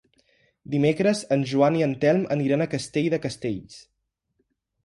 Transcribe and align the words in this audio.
Dimecres 0.75 1.19
en 1.35 1.43
Joan 1.51 1.77
i 1.81 1.85
en 1.89 1.93
Telm 2.05 2.25
aniran 2.37 2.65
a 2.65 2.69
Castell 2.75 3.11
de 3.15 3.23
Castells. 3.27 3.77